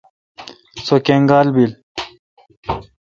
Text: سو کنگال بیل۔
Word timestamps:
سو 0.85 0.95
کنگال 1.05 1.47
بیل۔ 1.55 1.71